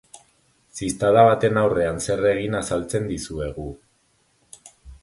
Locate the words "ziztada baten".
0.79-1.61